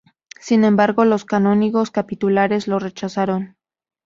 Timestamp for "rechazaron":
2.79-3.55